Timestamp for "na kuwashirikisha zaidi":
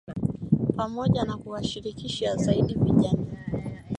1.23-2.73